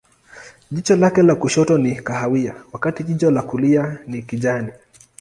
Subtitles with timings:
[0.71, 4.71] Jicho lake la kushoto ni kahawia, wakati jicho la kulia ni kijani.